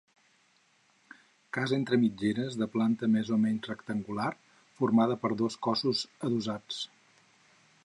Casa 1.57 1.75
entre 1.81 1.99
mitgeres 2.03 2.57
de 2.61 2.69
planta 2.77 3.11
més 3.17 3.29
o 3.37 3.37
menys 3.45 3.69
rectangular, 3.73 4.31
formada 4.81 5.21
per 5.27 5.33
dos 5.45 5.61
cossos 5.67 6.05
adossats. 6.31 6.83